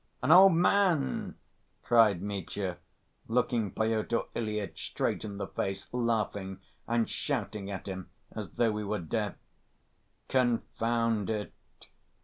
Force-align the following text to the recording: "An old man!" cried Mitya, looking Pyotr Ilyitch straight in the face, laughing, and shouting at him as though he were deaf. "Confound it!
"An 0.23 0.31
old 0.31 0.53
man!" 0.53 1.35
cried 1.83 2.23
Mitya, 2.23 2.79
looking 3.27 3.69
Pyotr 3.69 4.21
Ilyitch 4.33 4.87
straight 4.87 5.23
in 5.23 5.37
the 5.37 5.45
face, 5.45 5.85
laughing, 5.91 6.59
and 6.87 7.07
shouting 7.07 7.69
at 7.69 7.85
him 7.85 8.09
as 8.31 8.49
though 8.53 8.75
he 8.77 8.83
were 8.83 8.97
deaf. 8.97 9.35
"Confound 10.27 11.29
it! 11.29 11.53